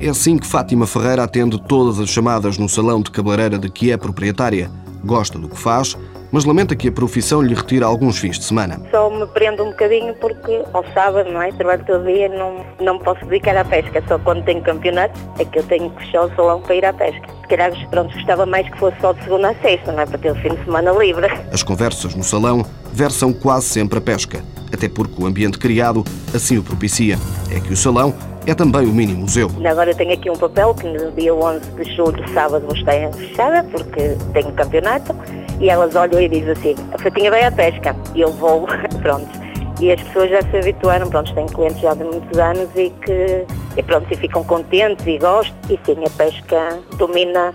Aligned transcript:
É 0.00 0.08
assim 0.08 0.38
que 0.38 0.46
Fátima 0.46 0.86
Ferreira 0.86 1.24
atende 1.24 1.60
todas 1.60 1.98
as 1.98 2.08
chamadas 2.08 2.56
no 2.58 2.68
salão 2.68 3.00
de 3.00 3.10
cabeleireira 3.10 3.58
de 3.58 3.70
que 3.70 3.90
é 3.92 3.96
proprietária. 3.96 4.70
Gosta 5.04 5.38
do 5.38 5.48
que 5.48 5.58
faz, 5.58 5.96
mas 6.30 6.44
lamenta 6.44 6.76
que 6.76 6.88
a 6.88 6.92
profissão 6.92 7.42
lhe 7.42 7.54
retira 7.54 7.86
alguns 7.86 8.18
fins 8.18 8.38
de 8.38 8.44
semana. 8.44 8.80
Só 8.90 9.10
me 9.10 9.26
prendo 9.28 9.64
um 9.64 9.70
bocadinho 9.70 10.14
porque 10.14 10.62
ao 10.72 10.84
sábado, 10.92 11.30
não 11.30 11.42
é? 11.42 11.52
Trabalho 11.52 11.84
todo 11.86 12.04
dia, 12.04 12.28
não, 12.28 12.64
não 12.80 12.94
me 12.98 13.04
posso 13.04 13.24
dedicar 13.26 13.56
à 13.56 13.64
pesca. 13.64 14.02
Só 14.06 14.18
quando 14.18 14.44
tenho 14.44 14.62
campeonato 14.62 15.18
é 15.38 15.44
que 15.44 15.58
eu 15.58 15.62
tenho 15.64 15.90
que 15.90 16.04
fechar 16.04 16.26
o 16.26 16.34
salão 16.34 16.60
para 16.60 16.74
ir 16.74 16.84
à 16.84 16.92
pesca. 16.92 17.26
Se 17.42 17.48
calhar, 17.48 17.72
pronto, 17.90 18.14
gostava 18.14 18.46
mais 18.46 18.68
que 18.68 18.78
fosse 18.78 18.96
só 19.00 19.12
de 19.12 19.22
segunda 19.24 19.50
a 19.50 19.54
sexta, 19.56 19.92
não 19.92 20.00
é? 20.00 20.06
Para 20.06 20.18
ter 20.18 20.32
o 20.32 20.34
fim 20.36 20.54
de 20.54 20.64
semana 20.64 20.92
livre. 20.92 21.26
As 21.52 21.62
conversas 21.62 22.14
no 22.14 22.22
salão 22.22 22.64
versam 22.92 23.32
quase 23.32 23.66
sempre 23.66 23.98
a 23.98 24.02
pesca, 24.02 24.42
até 24.72 24.88
porque 24.88 25.22
o 25.22 25.26
ambiente 25.26 25.58
criado 25.58 26.04
assim 26.34 26.58
o 26.58 26.62
propicia. 26.62 27.18
É 27.50 27.60
que 27.60 27.72
o 27.72 27.76
salão 27.76 28.14
é 28.50 28.54
também 28.54 28.86
o 28.86 28.92
mini 28.92 29.14
museu. 29.14 29.50
Agora 29.64 29.90
eu 29.90 29.96
tenho 29.96 30.12
aqui 30.12 30.30
um 30.30 30.36
papel 30.36 30.74
que 30.74 30.86
no 30.86 31.10
dia 31.12 31.34
11 31.34 31.60
de 31.72 31.96
julho, 31.96 32.28
sábado, 32.32 32.64
vou 32.66 32.74
estar 32.74 33.12
fechada 33.12 33.62
porque 33.64 34.16
tenho 34.32 34.52
campeonato 34.52 35.14
e 35.60 35.68
elas 35.68 35.94
olham 35.94 36.20
e 36.20 36.28
dizem 36.28 36.52
assim, 36.52 36.74
a 36.92 36.98
Fatinha 36.98 37.30
vai 37.30 37.44
à 37.44 37.52
pesca 37.52 37.94
e 38.14 38.20
eu 38.20 38.32
vou, 38.32 38.66
pronto. 39.02 39.28
E 39.80 39.92
as 39.92 40.02
pessoas 40.02 40.30
já 40.30 40.42
se 40.42 40.56
habituaram, 40.56 41.08
pronto, 41.08 41.32
tenho 41.34 41.46
clientes 41.48 41.80
já 41.80 41.94
de 41.94 42.04
muitos 42.04 42.38
anos 42.38 42.68
e 42.74 42.90
que 43.04 43.44
e 43.76 43.82
pronto, 43.82 44.06
e 44.10 44.16
ficam 44.16 44.42
contentes 44.42 45.06
e 45.06 45.18
gostam 45.18 45.56
e 45.70 45.78
sim, 45.84 46.04
a 46.04 46.10
pesca 46.10 46.80
domina 46.96 47.52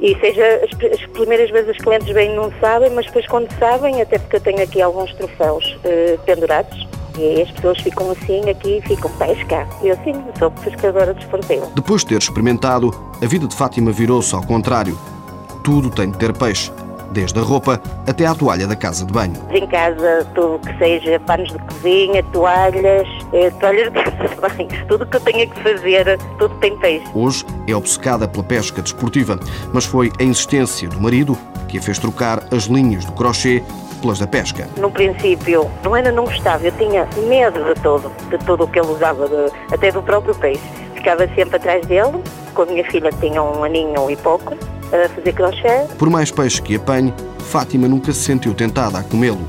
e 0.00 0.14
seja, 0.20 0.60
as, 0.64 0.92
as, 0.92 1.06
primeiras 1.12 1.50
vezes 1.50 1.76
os 1.76 1.78
clientes 1.78 2.08
vêm 2.12 2.34
não 2.34 2.52
sabem, 2.60 2.90
mas 2.90 3.06
depois 3.06 3.26
quando 3.26 3.50
sabem, 3.58 4.02
até 4.02 4.18
porque 4.18 4.36
eu 4.36 4.40
tenho 4.40 4.62
aqui 4.62 4.82
alguns 4.82 5.12
troféus 5.14 5.78
eh, 5.84 6.18
pendurados, 6.26 6.86
e 7.18 7.42
as 7.42 7.50
pessoas 7.50 7.78
ficam 7.80 8.10
assim 8.10 8.48
aqui, 8.48 8.80
ficam 8.86 9.10
pesca. 9.12 9.66
Eu 9.82 9.96
sim, 10.04 10.14
sou 10.38 10.50
pescadora 10.50 11.14
desportiva. 11.14 11.66
Depois 11.74 12.02
de 12.02 12.08
ter 12.08 12.18
experimentado, 12.18 12.90
a 13.22 13.26
vida 13.26 13.46
de 13.46 13.54
Fátima 13.54 13.92
virou-se 13.92 14.34
ao 14.34 14.42
contrário. 14.42 14.98
Tudo 15.62 15.90
tem 15.90 16.10
de 16.10 16.18
ter 16.18 16.32
peixe, 16.36 16.70
desde 17.12 17.38
a 17.38 17.42
roupa 17.42 17.80
até 18.06 18.26
à 18.26 18.34
toalha 18.34 18.66
da 18.66 18.76
casa 18.76 19.06
de 19.06 19.12
banho. 19.12 19.34
Em 19.50 19.66
casa, 19.66 20.26
tudo 20.34 20.58
que 20.58 20.76
seja 20.78 21.18
panos 21.20 21.50
de 21.50 21.58
cozinha, 21.58 22.22
toalhas, 22.24 23.08
eh, 23.32 23.50
toalhas 23.60 23.92
de 23.92 24.02
casa 24.02 24.28
de 24.28 24.40
banho, 24.40 24.86
tudo 24.88 25.06
que 25.06 25.16
eu 25.16 25.20
tenha 25.20 25.46
que 25.46 25.62
fazer, 25.62 26.18
tudo 26.38 26.54
tem 26.56 26.76
peixe. 26.78 27.06
Hoje 27.14 27.46
é 27.66 27.74
obcecada 27.74 28.28
pela 28.28 28.44
pesca 28.44 28.82
desportiva, 28.82 29.38
mas 29.72 29.84
foi 29.84 30.12
a 30.20 30.22
insistência 30.22 30.88
do 30.88 31.00
marido 31.00 31.38
que 31.68 31.78
a 31.78 31.82
fez 31.82 31.98
trocar 31.98 32.42
as 32.52 32.64
linhas 32.64 33.04
do 33.04 33.12
crochê 33.12 33.62
pelas 34.04 34.18
da 34.18 34.26
pesca. 34.26 34.68
No 34.76 34.90
princípio, 34.90 35.70
não 35.82 35.96
era 35.96 36.12
não 36.12 36.24
gostava, 36.24 36.66
eu 36.66 36.72
tinha 36.72 37.08
medo 37.26 37.64
de 37.64 37.80
tudo, 37.80 38.12
de 38.28 38.36
tudo 38.44 38.64
o 38.64 38.68
que 38.68 38.78
ele 38.78 38.88
usava, 38.88 39.26
de, 39.26 39.74
até 39.74 39.90
do 39.90 40.02
próprio 40.02 40.34
peixe. 40.34 40.60
Ficava 40.94 41.26
sempre 41.34 41.56
atrás 41.56 41.86
dele, 41.86 42.22
com 42.54 42.62
a 42.62 42.66
minha 42.66 42.84
filha 42.90 43.10
que 43.10 43.18
tinha 43.18 43.42
um 43.42 43.64
aninho 43.64 44.10
e 44.10 44.16
pouco, 44.16 44.54
a 44.92 45.08
fazer 45.08 45.32
crochê. 45.32 45.86
Por 45.98 46.10
mais 46.10 46.30
peixe 46.30 46.60
que 46.60 46.76
apanhe, 46.76 47.14
Fátima 47.38 47.88
nunca 47.88 48.12
se 48.12 48.20
sentiu 48.20 48.52
tentada 48.52 48.98
a 48.98 49.02
comê-lo. 49.02 49.40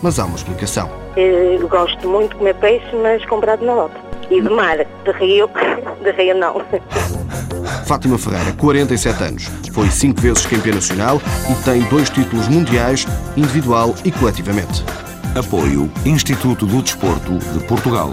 Mas 0.00 0.20
há 0.20 0.24
uma 0.24 0.36
explicação. 0.36 0.88
Eu 1.16 1.66
gosto 1.68 2.08
muito 2.08 2.32
de 2.32 2.36
comer 2.36 2.54
peixe, 2.54 2.94
mas 3.02 3.24
comprado 3.26 3.64
na 3.64 3.74
lota. 3.74 3.96
E 4.30 4.40
de 4.40 4.48
mar, 4.48 4.76
de 4.76 5.12
rio, 5.18 5.50
de 6.02 6.10
rio 6.12 6.36
não. 6.36 6.62
Fátima 7.84 8.16
Ferreira, 8.16 8.52
47 8.52 9.22
anos, 9.22 9.50
foi 9.72 9.90
cinco 9.90 10.20
vezes 10.20 10.46
campeã 10.46 10.74
nacional 10.74 11.20
e 11.50 11.54
tem 11.64 11.82
dois 11.88 12.08
títulos 12.08 12.48
mundiais, 12.48 13.06
individual 13.36 13.94
e 14.04 14.10
coletivamente. 14.10 14.82
Apoio 15.34 15.90
Instituto 16.04 16.64
do 16.64 16.80
Desporto 16.80 17.38
de 17.38 17.64
Portugal. 17.66 18.10